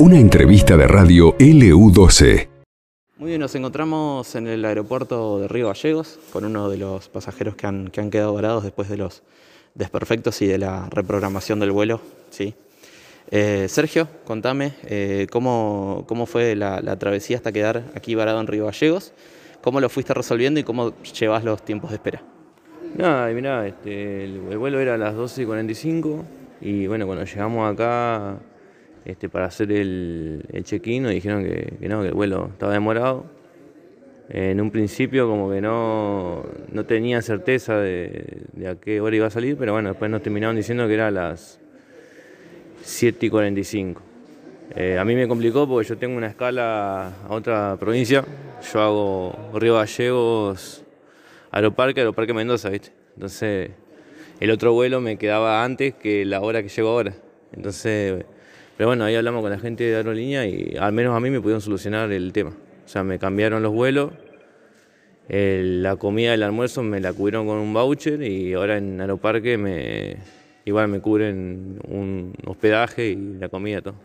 [0.00, 2.48] Una entrevista de radio LU12.
[3.18, 7.54] Muy bien, nos encontramos en el aeropuerto de Río Gallegos con uno de los pasajeros
[7.54, 9.22] que han, que han quedado varados después de los
[9.74, 12.00] desperfectos y de la reprogramación del vuelo.
[12.30, 12.54] ¿sí?
[13.30, 18.46] Eh, Sergio, contame eh, cómo, cómo, fue la, la, travesía hasta quedar aquí varado en
[18.46, 19.12] Río Gallegos,
[19.60, 22.22] cómo lo fuiste resolviendo y cómo llevas los tiempos de espera.
[22.96, 28.38] Nada, mirá, este, el, el, vuelo era a las 12.45 y bueno, cuando llegamos acá
[29.04, 33.24] este, para hacer el, el check-in nos dijeron que, no, que el vuelo estaba demorado.
[34.28, 39.26] En un principio como que no, no tenía certeza de, de, a qué hora iba
[39.26, 41.60] a salir, pero bueno, después nos terminaron diciendo que era a las
[42.82, 44.02] 7 y 45.
[44.76, 48.24] Eh, a mí me complicó porque yo tengo una escala a otra provincia.
[48.72, 50.84] Yo hago Río Gallegos,
[51.50, 52.92] Aeroparque, Aeroparque Mendoza, ¿viste?
[53.14, 53.70] Entonces
[54.40, 57.14] el otro vuelo me quedaba antes que la hora que llego ahora.
[57.52, 58.24] Entonces
[58.80, 61.38] pero bueno, ahí hablamos con la gente de aerolínea y al menos a mí me
[61.38, 62.48] pudieron solucionar el tema.
[62.86, 64.10] O sea, me cambiaron los vuelos,
[65.28, 69.58] el, la comida del almuerzo me la cubrieron con un voucher y ahora en Aeroparque
[69.58, 70.16] me,
[70.64, 73.96] igual me cubren un hospedaje y la comida, todo.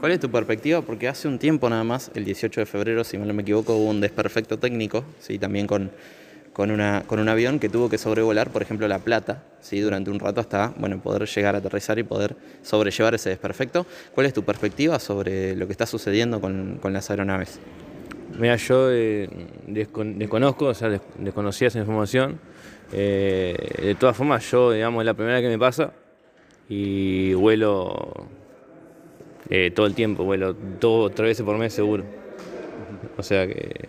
[0.00, 0.80] ¿Cuál es tu perspectiva?
[0.80, 3.90] Porque hace un tiempo nada más, el 18 de febrero, si no me equivoco, hubo
[3.90, 5.38] un desperfecto técnico, ¿sí?
[5.38, 5.90] también con
[6.54, 9.80] con, una, con un avión que tuvo que sobrevolar, por ejemplo, La Plata, ¿sí?
[9.80, 13.84] durante un rato hasta bueno, poder llegar a aterrizar y poder sobrellevar ese desperfecto.
[14.14, 17.58] ¿Cuál es tu perspectiva sobre lo que está sucediendo con, con las aeronaves?
[18.38, 19.28] Mira, yo eh,
[19.66, 22.38] descon desconozco, o sea, des desconocía esa información.
[22.92, 25.92] Eh, de todas formas, yo, digamos, es la primera que me pasa
[26.68, 28.28] y vuelo
[29.50, 32.04] eh, todo el tiempo, vuelo dos o tres veces por mes seguro.
[33.16, 33.88] O sea que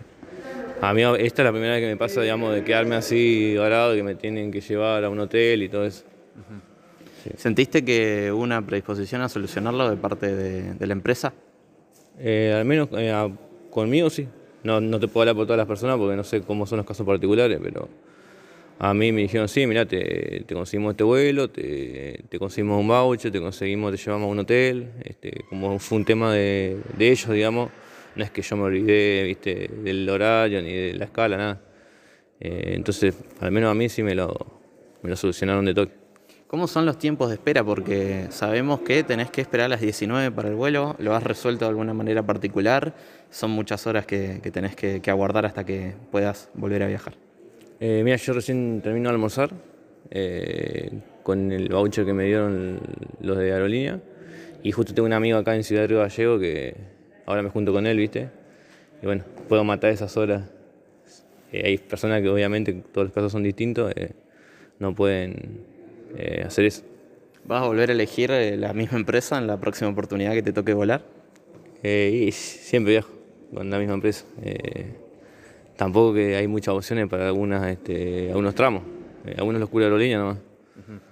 [0.80, 3.94] a mí esta es la primera vez que me pasa, digamos, de quedarme así varado,
[3.94, 6.04] que me tienen que llevar a un hotel y todo eso.
[6.36, 6.60] Uh -huh.
[7.24, 7.30] sí.
[7.36, 11.32] ¿Sentiste que hubo una predisposición a solucionarlo de parte de, de la empresa?
[12.18, 13.30] Eh, al menos eh,
[13.70, 14.28] conmigo sí.
[14.64, 16.86] No, no te puedo hablar por todas las personas porque no sé cómo son los
[16.86, 17.88] casos particulares, pero
[18.78, 22.88] a mí me dijeron, sí, mira, te, te, conseguimos este vuelo, te, te, conseguimos un
[22.88, 24.90] voucher, te conseguimos, te llevamos a un hotel.
[25.04, 27.70] Este, como fue un tema de, de ellos, digamos,
[28.16, 29.70] no es que yo me olvidé ¿viste?
[29.82, 31.60] del horario ni de la escala, nada.
[32.40, 34.34] Eh, entonces, al menos a mí sí me lo,
[35.02, 35.92] me lo solucionaron de toque.
[36.46, 37.64] ¿Cómo son los tiempos de espera?
[37.64, 41.64] Porque sabemos que tenés que esperar a las 19 para el vuelo, ¿lo has resuelto
[41.64, 42.94] de alguna manera particular?
[43.30, 47.14] Son muchas horas que, que tenés que, que, aguardar hasta que puedas volver a viajar.
[47.80, 49.50] Eh, mira, yo recién termino de almorzar
[50.10, 52.80] eh, con el voucher que me dieron
[53.20, 54.00] los de aerolínea
[54.62, 56.76] y justo tengo un amigo acá en Ciudad de Río Gallego que
[57.26, 58.30] ahora me junto con él, ¿viste?
[59.02, 60.48] Y bueno, puedo matar esas horas.
[61.52, 64.12] Eh, hay personas que obviamente todos los casos son distintos, eh,
[64.78, 65.60] no pueden
[66.16, 66.82] eh, hacer eso.
[67.44, 70.74] ¿Vas a volver a elegir la misma empresa en la próxima oportunidad que te toque
[70.74, 71.02] volar?
[71.84, 73.12] Y siempre viajo
[73.54, 74.24] con la misma empresa.
[75.76, 78.82] tampoco que hay muchas opciones para algunas, este, algunos tramos.
[79.38, 80.38] algunos los cubre aerolínea nomás.
[80.38, 81.05] Uh -huh.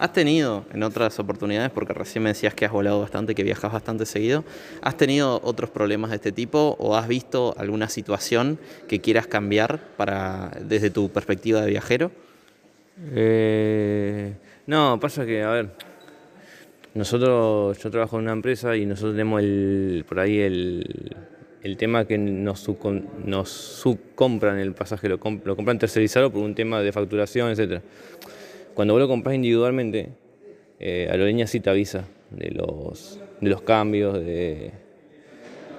[0.00, 3.70] ¿Has tenido en otras oportunidades, porque recién me decías que has volado bastante, que viajas
[3.70, 4.44] bastante seguido,
[4.80, 8.58] ¿has tenido otros problemas de este tipo o has visto alguna situación
[8.88, 12.12] que quieras cambiar para, desde tu perspectiva de viajero?
[13.12, 14.32] Eh,
[14.66, 15.68] no, pasa que, a ver,
[16.94, 21.14] nosotros, yo trabajo en una empresa y nosotros tenemos el, por ahí el,
[21.62, 22.66] el tema que nos,
[23.26, 27.82] nos subcompran el pasaje, lo compran tercerizado por un tema de facturación, etcétera.
[28.74, 30.10] Cuando vos lo compras individualmente,
[30.78, 34.14] eh, Aerolínea sí te avisa de los, de los cambios.
[34.14, 34.70] De...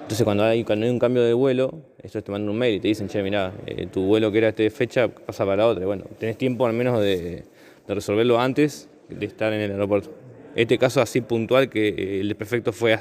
[0.02, 2.80] Entonces, cuando hay, cuando hay un cambio de vuelo, ellos te mandan un mail y
[2.80, 5.86] te dicen, che, mirá, eh, tu vuelo que era esta fecha pasa para la otra.
[5.86, 7.44] Bueno, tenés tiempo al menos de,
[7.86, 10.10] de, resolverlo antes de estar en el aeropuerto.
[10.54, 12.96] Este caso así puntual, que eh, el perfecto fue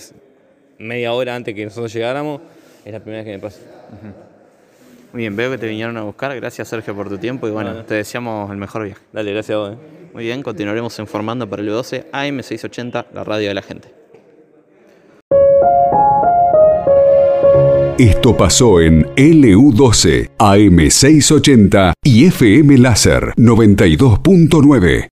[0.79, 2.41] media hora antes que nosotros llegáramos,
[2.85, 3.61] es la primera vez que me pasa.
[3.91, 4.30] Uh -huh.
[5.13, 6.35] Muy bien, veo que te vinieron a buscar.
[6.35, 9.01] Gracias, Sergio, por tu tiempo y bueno, te deseamos el mejor viaje.
[9.11, 9.73] Dale, gracias a vos.
[9.73, 9.77] Eh.
[10.13, 14.01] Muy bien, continuaremos informando para el 12 AM680, la radio de la gente.
[17.97, 25.07] Esto pasó en LU12, AM680 y FM Láser 92.9.